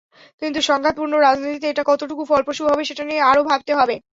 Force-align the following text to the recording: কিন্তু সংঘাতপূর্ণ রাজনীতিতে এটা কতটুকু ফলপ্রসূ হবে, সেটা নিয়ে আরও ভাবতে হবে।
কিন্তু 0.41 0.59
সংঘাতপূর্ণ 0.61 1.13
রাজনীতিতে 1.17 1.67
এটা 1.69 1.83
কতটুকু 1.87 2.23
ফলপ্রসূ 2.25 2.63
হবে, 2.69 2.83
সেটা 2.85 3.03
নিয়ে 3.03 3.21
আরও 3.31 3.41
ভাবতে 3.49 3.71
হবে। 3.79 3.95